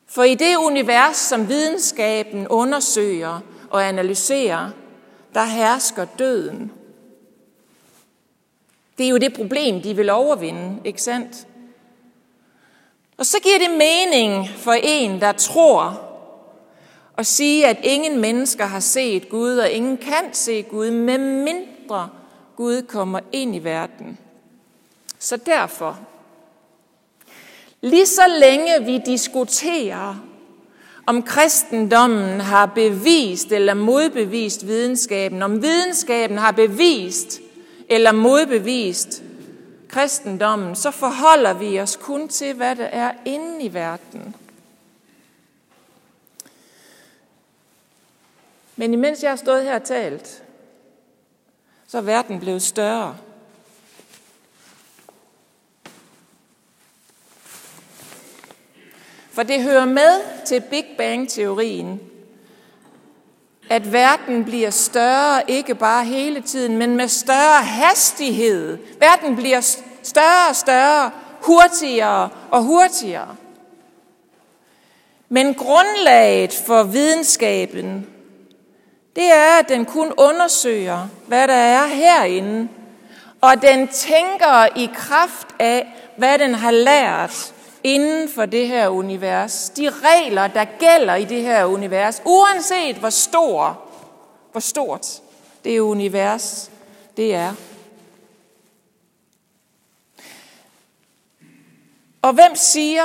For 0.07 0.23
i 0.23 0.35
det 0.35 0.57
univers, 0.57 1.17
som 1.17 1.49
videnskaben 1.49 2.49
undersøger 2.49 3.41
og 3.71 3.89
analyserer, 3.89 4.71
der 5.35 5.45
hersker 5.45 6.05
døden. 6.05 6.73
Det 8.99 9.07
er 9.07 9.11
jo 9.11 9.19
det 9.19 9.35
problem, 9.35 9.83
de 9.83 9.97
vil 9.97 10.11
overvinde, 10.11 10.81
ikke 10.85 11.03
sandt? 11.03 11.47
Og 13.21 13.27
så 13.27 13.39
giver 13.43 13.59
det 13.59 13.71
mening 13.71 14.49
for 14.57 14.73
en, 14.73 15.21
der 15.21 15.33
tror, 15.33 16.01
at 17.19 17.27
sige, 17.27 17.67
at 17.67 17.77
ingen 17.83 18.21
mennesker 18.21 18.67
har 18.67 18.81
set 18.81 19.29
Gud, 19.29 19.57
og 19.57 19.71
ingen 19.71 19.97
kan 19.97 20.25
se 20.33 20.63
Gud, 20.63 20.91
medmindre 20.91 22.09
Gud 22.57 22.83
kommer 22.83 23.21
ind 23.33 23.57
i 23.57 23.59
verden. 23.59 24.19
Så 25.19 25.37
derfor, 25.37 25.99
lige 27.81 28.07
så 28.07 28.23
længe 28.41 28.85
vi 28.85 28.99
diskuterer, 29.07 30.17
om 31.07 31.23
kristendommen 31.23 32.41
har 32.41 32.67
bevist 32.67 33.53
eller 33.53 33.75
modbevist 33.75 34.67
videnskaben, 34.67 35.43
om 35.43 35.63
videnskaben 35.63 36.39
har 36.39 36.53
bevist 36.53 37.41
eller 37.89 38.13
modbevist 38.13 39.23
kristendommen, 39.91 40.77
så 40.77 40.91
forholder 40.91 41.53
vi 41.53 41.81
os 41.81 41.97
kun 41.97 42.29
til, 42.29 42.55
hvad 42.55 42.77
der 42.77 42.85
er 42.85 43.13
inde 43.25 43.63
i 43.63 43.75
verden. 43.75 44.37
Men 48.77 48.93
imens 48.93 49.23
jeg 49.23 49.31
har 49.31 49.37
stået 49.37 49.65
her 49.65 49.75
og 49.75 49.85
talt, 49.85 50.43
så 51.87 51.99
er 51.99 52.03
verden 52.03 52.41
blevet 52.41 52.63
større. 52.63 53.17
For 59.31 59.43
det 59.43 59.63
hører 59.63 59.85
med 59.85 60.45
til 60.47 60.63
Big 60.71 60.85
Bang-teorien, 60.99 62.10
at 63.71 63.93
verden 63.93 64.45
bliver 64.45 64.71
større, 64.71 65.51
ikke 65.51 65.75
bare 65.75 66.05
hele 66.05 66.41
tiden, 66.41 66.77
men 66.77 66.97
med 66.97 67.09
større 67.09 67.63
hastighed. 67.63 68.79
Verden 68.99 69.37
bliver 69.37 69.61
større 70.03 70.49
og 70.51 70.57
større, 70.57 71.11
hurtigere 71.41 72.29
og 72.51 72.63
hurtigere. 72.63 73.37
Men 75.29 75.55
grundlaget 75.55 76.63
for 76.67 76.83
videnskaben, 76.83 78.07
det 79.17 79.33
er, 79.33 79.59
at 79.59 79.69
den 79.69 79.85
kun 79.85 80.13
undersøger, 80.17 81.09
hvad 81.27 81.49
der 81.49 81.55
er 81.55 81.87
herinde, 81.87 82.69
og 83.41 83.63
den 83.63 83.89
tænker 83.89 84.67
i 84.77 84.91
kraft 84.95 85.49
af, 85.59 85.87
hvad 86.17 86.39
den 86.39 86.55
har 86.55 86.71
lært 86.71 87.55
inden 87.85 88.29
for 88.29 88.47
det 88.47 88.69
her 88.69 88.89
univers. 88.89 89.71
De 89.71 89.91
regler, 89.91 90.47
der 90.47 90.65
gælder 90.65 91.15
i 91.15 91.25
det 91.25 91.43
her 91.43 91.65
univers, 91.65 92.23
uanset 92.25 92.97
hvor 92.97 93.11
stor, 93.11 93.83
hvor 94.53 94.61
stort 94.61 95.23
det 95.65 95.81
univers 95.81 96.71
det 97.17 97.35
er. 97.35 97.55
Og 102.23 102.33
hvem 102.33 102.55
siger, 102.55 103.05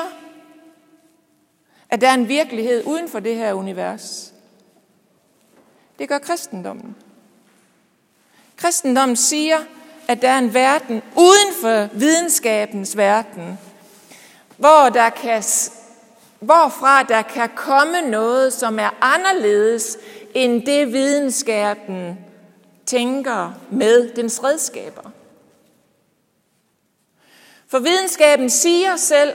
at 1.90 2.02
der 2.02 2.10
er 2.10 2.14
en 2.14 2.28
virkelighed 2.28 2.84
uden 2.86 3.10
for 3.10 3.20
det 3.20 3.36
her 3.36 3.54
univers? 3.54 4.34
Det 6.00 6.10
gør 6.10 6.20
kristendommen. 6.20 6.96
Kristendommen 8.56 9.16
siger, 9.16 9.58
at 10.08 10.22
der 10.22 10.30
er 10.30 10.40
en 10.40 10.54
verden 10.54 11.02
uden 11.18 11.54
for 11.62 11.98
videnskabens 11.98 12.98
verden, 12.98 13.60
hvor 14.58 14.90
der 14.94 15.10
kan, 15.10 15.44
hvorfra 16.40 17.04
der 17.04 17.22
kan 17.22 17.50
komme 17.56 18.02
noget, 18.02 18.54
som 18.54 18.80
er 18.80 18.90
anderledes 19.02 19.98
end 20.34 20.66
det 20.66 20.94
videnskaben 20.94 22.20
tænker 22.86 23.54
med 23.72 24.14
dens 24.16 24.44
redskaber. 24.44 25.12
For 27.68 27.80
videnskaben 27.80 28.50
siger 28.50 28.96
selv, 28.96 29.34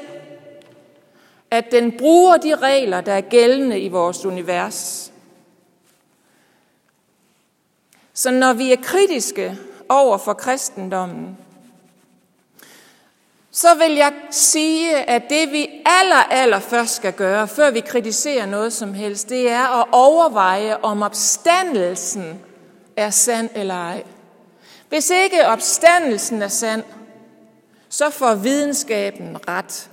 at 1.51 1.73
den 1.73 1.99
bruger 1.99 2.37
de 2.37 2.55
regler, 2.55 3.01
der 3.01 3.13
er 3.13 3.21
gældende 3.21 3.81
i 3.81 3.89
vores 3.89 4.25
univers. 4.25 5.13
Så 8.15 8.31
når 8.31 8.53
vi 8.53 8.73
er 8.73 8.77
kritiske 8.83 9.59
over 9.89 10.19
for 10.19 10.33
kristendommen, 10.33 11.39
så 13.53 13.75
vil 13.75 13.93
jeg 13.93 14.13
sige, 14.31 14.97
at 14.97 15.23
det 15.31 15.53
vi 15.53 15.83
aller, 15.87 16.23
aller 16.31 16.59
først 16.59 16.95
skal 16.95 17.13
gøre, 17.13 17.49
før 17.49 17.71
vi 17.71 17.81
kritiserer 17.81 18.47
noget 18.47 18.73
som 18.73 18.95
helst, 18.95 19.29
det 19.29 19.51
er 19.51 19.81
at 19.81 19.87
overveje, 19.93 20.77
om 20.77 21.03
opstandelsen 21.03 22.41
er 22.97 23.11
sand 23.11 23.51
eller 23.55 23.75
ej. 23.75 24.05
Hvis 24.89 25.11
ikke 25.11 25.47
opstandelsen 25.47 26.43
er 26.43 26.49
sand, 26.49 26.85
så 27.89 28.11
får 28.11 28.35
videnskaben 28.35 29.49
ret. 29.49 29.91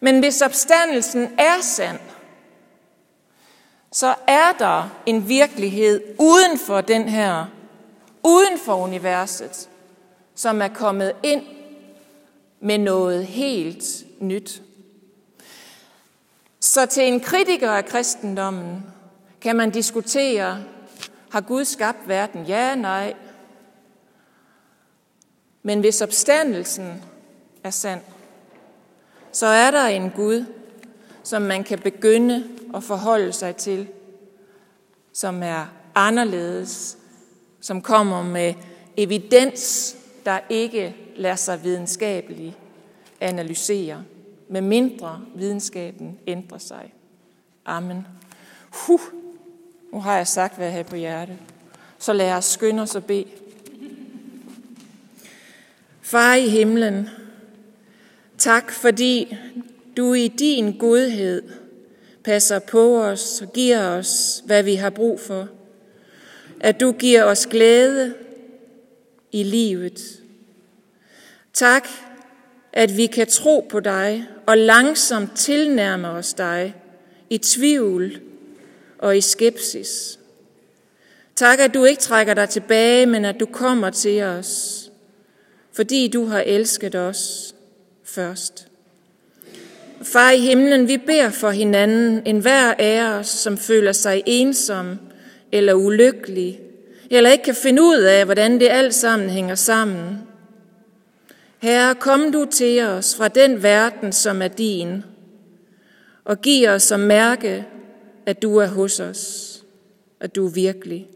Men 0.00 0.20
hvis 0.20 0.42
opstandelsen 0.42 1.34
er 1.38 1.60
sand, 1.60 1.98
så 3.92 4.14
er 4.26 4.52
der 4.58 4.88
en 5.06 5.28
virkelighed 5.28 6.02
uden 6.18 6.58
for 6.58 6.80
den 6.80 7.08
her, 7.08 7.46
uden 8.22 8.58
for 8.58 8.74
universet, 8.74 9.69
som 10.40 10.62
er 10.62 10.68
kommet 10.68 11.12
ind 11.22 11.42
med 12.60 12.78
noget 12.78 13.26
helt 13.26 13.84
nyt. 14.20 14.62
Så 16.60 16.86
til 16.86 17.02
en 17.02 17.20
kritiker 17.20 17.70
af 17.70 17.84
kristendommen 17.84 18.84
kan 19.40 19.56
man 19.56 19.70
diskutere, 19.70 20.64
har 21.30 21.40
Gud 21.40 21.64
skabt 21.64 22.08
verden? 22.08 22.44
Ja, 22.44 22.74
nej. 22.74 23.14
Men 25.62 25.80
hvis 25.80 26.00
opstandelsen 26.00 27.02
er 27.64 27.70
sand, 27.70 28.00
så 29.32 29.46
er 29.46 29.70
der 29.70 29.86
en 29.86 30.10
Gud, 30.10 30.44
som 31.22 31.42
man 31.42 31.64
kan 31.64 31.78
begynde 31.78 32.44
at 32.74 32.84
forholde 32.84 33.32
sig 33.32 33.56
til, 33.56 33.88
som 35.12 35.42
er 35.42 35.66
anderledes, 35.94 36.98
som 37.60 37.82
kommer 37.82 38.22
med 38.22 38.54
evidens, 38.96 39.96
der 40.26 40.38
ikke 40.48 40.96
lader 41.16 41.36
sig 41.36 41.64
videnskabeligt 41.64 42.54
analysere, 43.20 44.04
med 44.48 44.60
mindre 44.60 45.20
videnskaben 45.34 46.18
ændrer 46.26 46.58
sig. 46.58 46.94
Amen. 47.64 48.06
Huh. 48.86 49.00
Nu 49.92 50.00
har 50.00 50.16
jeg 50.16 50.26
sagt, 50.26 50.56
hvad 50.56 50.66
jeg 50.66 50.74
har 50.74 50.82
på 50.82 50.96
hjerte. 50.96 51.38
Så 51.98 52.12
lad 52.12 52.32
os 52.32 52.44
skynde 52.44 52.82
os 52.82 52.94
og 52.94 53.04
bede. 53.04 53.26
Far 56.00 56.34
i 56.34 56.48
himlen, 56.48 57.08
tak 58.38 58.72
fordi 58.72 59.36
du 59.96 60.14
i 60.14 60.28
din 60.28 60.78
godhed 60.78 61.42
passer 62.24 62.58
på 62.58 63.02
os 63.02 63.42
og 63.42 63.52
giver 63.52 63.88
os, 63.88 64.42
hvad 64.46 64.62
vi 64.62 64.74
har 64.74 64.90
brug 64.90 65.20
for. 65.20 65.48
At 66.60 66.80
du 66.80 66.92
giver 66.92 67.24
os 67.24 67.46
glæde 67.46 68.14
i 69.32 69.42
livet. 69.42 70.22
Tak, 71.52 71.88
at 72.72 72.96
vi 72.96 73.06
kan 73.06 73.26
tro 73.26 73.66
på 73.70 73.80
dig 73.80 74.26
og 74.46 74.58
langsomt 74.58 75.36
tilnærme 75.36 76.08
os 76.08 76.34
dig 76.34 76.74
i 77.30 77.38
tvivl 77.38 78.20
og 78.98 79.16
i 79.16 79.20
skepsis. 79.20 80.18
Tak, 81.36 81.60
at 81.60 81.74
du 81.74 81.84
ikke 81.84 82.02
trækker 82.02 82.34
dig 82.34 82.48
tilbage, 82.48 83.06
men 83.06 83.24
at 83.24 83.40
du 83.40 83.46
kommer 83.46 83.90
til 83.90 84.22
os, 84.22 84.90
fordi 85.72 86.08
du 86.08 86.24
har 86.24 86.40
elsket 86.40 86.94
os 86.94 87.54
først. 88.04 88.66
Far 90.02 90.30
i 90.30 90.38
himlen, 90.38 90.88
vi 90.88 90.96
beder 90.96 91.30
for 91.30 91.50
hinanden, 91.50 92.22
enhver 92.26 92.74
af 92.78 93.18
os, 93.18 93.26
som 93.26 93.58
føler 93.58 93.92
sig 93.92 94.22
ensom 94.26 94.98
eller 95.52 95.74
ulykkelig, 95.74 96.60
eller 97.10 97.30
ikke 97.30 97.44
kan 97.44 97.54
finde 97.54 97.82
ud 97.82 97.98
af, 97.98 98.24
hvordan 98.24 98.60
det 98.60 98.68
alt 98.68 98.94
sammen 98.94 99.30
hænger 99.30 99.54
sammen. 99.54 100.18
Herre, 101.58 101.94
kom 101.94 102.32
du 102.32 102.44
til 102.44 102.82
os 102.82 103.16
fra 103.16 103.28
den 103.28 103.62
verden, 103.62 104.12
som 104.12 104.42
er 104.42 104.48
din, 104.48 105.04
og 106.24 106.40
giv 106.40 106.68
os 106.68 106.92
at 106.92 107.00
mærke, 107.00 107.66
at 108.26 108.42
du 108.42 108.56
er 108.56 108.66
hos 108.66 109.00
os, 109.00 109.46
at 110.20 110.36
du 110.36 110.46
er 110.46 110.50
virkelig. 110.50 111.08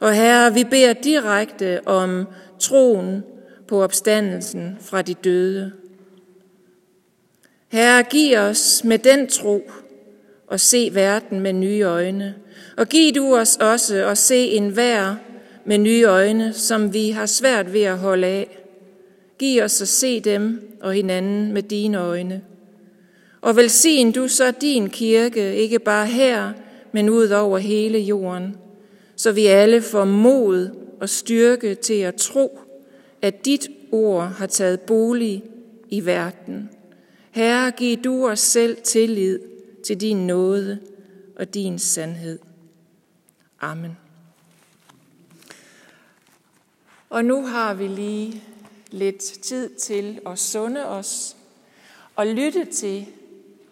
Og 0.00 0.14
Herre, 0.14 0.54
vi 0.54 0.64
beder 0.64 0.92
direkte 0.92 1.80
om 1.86 2.26
troen 2.58 3.22
på 3.68 3.82
opstandelsen 3.82 4.78
fra 4.80 5.02
de 5.02 5.14
døde. 5.14 5.72
Herre, 7.68 8.02
giv 8.02 8.38
os 8.38 8.84
med 8.84 8.98
den 8.98 9.26
tro 9.26 9.70
og 10.48 10.60
se 10.60 10.90
verden 10.94 11.40
med 11.40 11.52
nye 11.52 11.82
øjne. 11.82 12.34
Og 12.76 12.88
giv 12.88 13.14
du 13.14 13.36
os 13.36 13.56
også 13.56 14.06
at 14.06 14.18
se 14.18 14.46
en 14.48 14.76
vær 14.76 15.14
med 15.64 15.78
nye 15.78 16.04
øjne, 16.04 16.52
som 16.52 16.94
vi 16.94 17.10
har 17.10 17.26
svært 17.26 17.72
ved 17.72 17.82
at 17.82 17.98
holde 17.98 18.26
af. 18.26 18.58
Giv 19.38 19.62
os 19.62 19.82
at 19.82 19.88
se 19.88 20.20
dem 20.20 20.76
og 20.80 20.92
hinanden 20.92 21.52
med 21.52 21.62
dine 21.62 21.98
øjne. 21.98 22.42
Og 23.40 23.56
velsign 23.56 24.12
du 24.12 24.28
så 24.28 24.50
din 24.50 24.90
kirke, 24.90 25.56
ikke 25.56 25.78
bare 25.78 26.06
her, 26.06 26.52
men 26.92 27.08
ud 27.08 27.28
over 27.28 27.58
hele 27.58 27.98
jorden, 27.98 28.56
så 29.16 29.32
vi 29.32 29.46
alle 29.46 29.82
får 29.82 30.04
mod 30.04 30.70
og 31.00 31.08
styrke 31.08 31.74
til 31.74 31.94
at 31.94 32.14
tro, 32.14 32.58
at 33.22 33.44
dit 33.44 33.68
ord 33.92 34.28
har 34.38 34.46
taget 34.46 34.80
bolig 34.80 35.42
i 35.90 36.06
verden. 36.06 36.70
Herre, 37.30 37.70
giv 37.70 37.96
du 37.96 38.28
os 38.28 38.40
selv 38.40 38.76
tillid 38.84 39.38
til 39.88 40.00
din 40.00 40.26
nåde 40.26 40.80
og 41.36 41.54
din 41.54 41.78
sandhed. 41.78 42.38
Amen. 43.60 43.96
Og 47.10 47.24
nu 47.24 47.46
har 47.46 47.74
vi 47.74 47.86
lige 47.86 48.42
lidt 48.90 49.18
tid 49.18 49.74
til 49.74 50.20
at 50.26 50.38
sunde 50.38 50.88
os 50.88 51.36
og 52.16 52.26
lytte 52.26 52.64
til 52.64 53.06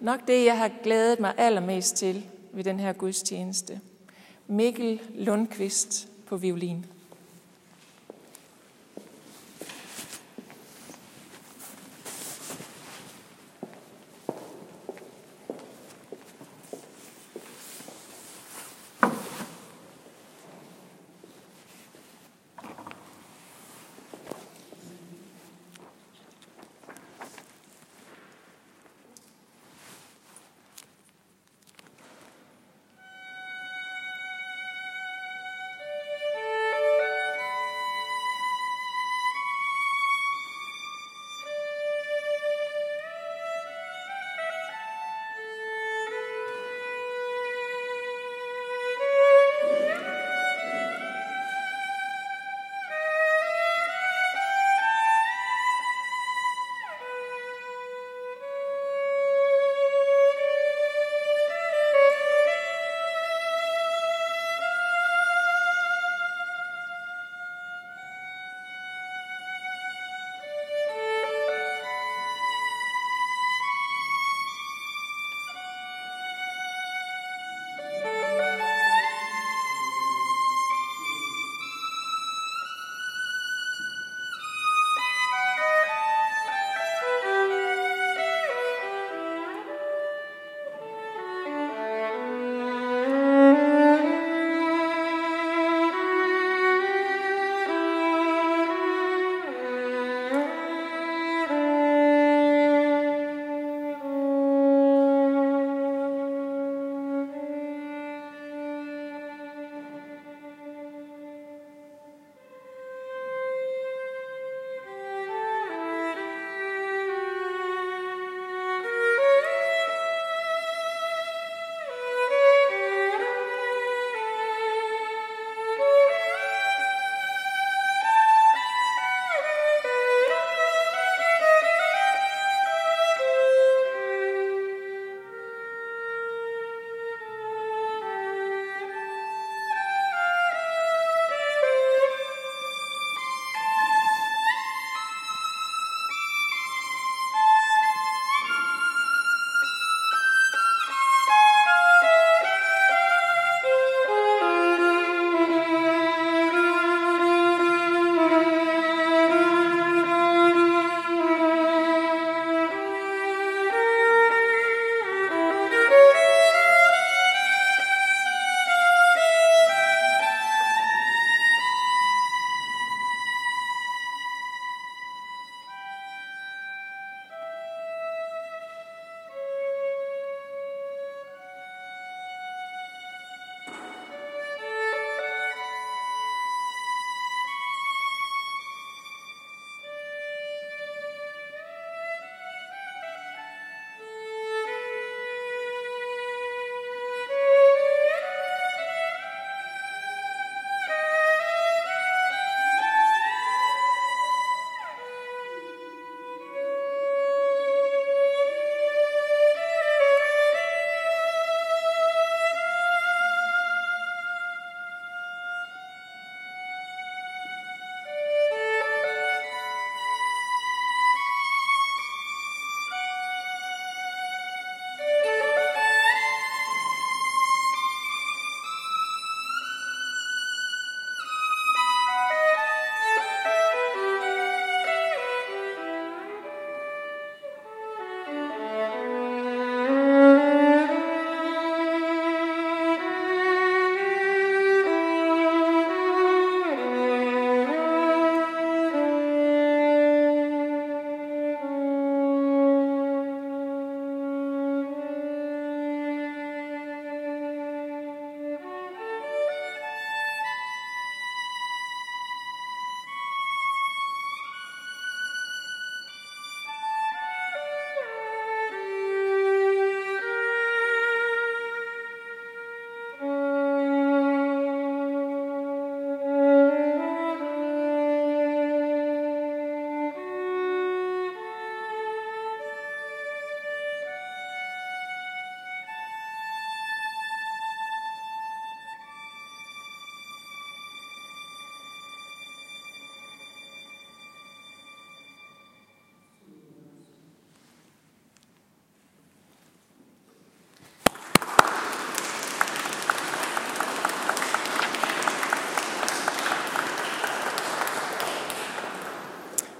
nok 0.00 0.26
det, 0.26 0.44
jeg 0.44 0.58
har 0.58 0.70
glædet 0.82 1.20
mig 1.20 1.34
allermest 1.36 1.96
til 1.96 2.26
ved 2.52 2.64
den 2.64 2.80
her 2.80 2.92
gudstjeneste. 2.92 3.80
Mikkel 4.46 5.00
Lundqvist 5.14 6.08
på 6.26 6.36
violin. 6.36 6.86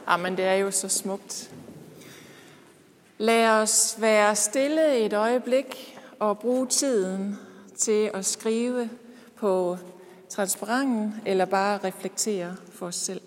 Jamen, 0.09 0.37
det 0.37 0.45
er 0.45 0.55
jo 0.55 0.71
så 0.71 0.89
smukt. 0.89 1.51
Lad 3.19 3.49
os 3.49 3.97
være 3.99 4.37
stille 4.37 4.97
et 4.99 5.13
øjeblik 5.13 5.99
og 6.19 6.39
bruge 6.39 6.67
tiden 6.67 7.39
til 7.79 8.11
at 8.15 8.25
skrive 8.25 8.91
på 9.37 9.79
transparenten 10.29 11.15
eller 11.27 11.45
bare 11.45 11.79
reflektere 11.85 12.57
for 12.73 12.87
os 12.87 12.95
selv. 12.97 13.21